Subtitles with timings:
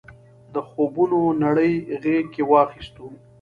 [0.53, 3.05] د خوبونو نړۍ غېږ کې واخیستو.